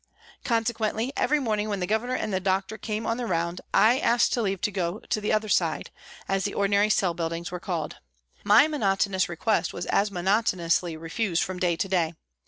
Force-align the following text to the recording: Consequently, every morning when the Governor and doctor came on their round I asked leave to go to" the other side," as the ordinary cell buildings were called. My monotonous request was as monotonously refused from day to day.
Consequently, 0.43 1.13
every 1.15 1.39
morning 1.39 1.69
when 1.69 1.79
the 1.79 1.85
Governor 1.85 2.15
and 2.15 2.43
doctor 2.43 2.75
came 2.75 3.05
on 3.05 3.17
their 3.17 3.27
round 3.27 3.61
I 3.71 3.99
asked 3.99 4.35
leave 4.35 4.59
to 4.61 4.71
go 4.71 4.97
to" 4.97 5.21
the 5.21 5.31
other 5.31 5.47
side," 5.47 5.91
as 6.27 6.43
the 6.43 6.55
ordinary 6.55 6.89
cell 6.89 7.13
buildings 7.13 7.51
were 7.51 7.59
called. 7.59 7.97
My 8.43 8.67
monotonous 8.67 9.29
request 9.29 9.73
was 9.73 9.85
as 9.85 10.09
monotonously 10.09 10.97
refused 10.97 11.43
from 11.43 11.59
day 11.59 11.75
to 11.75 11.87
day. 11.87 12.13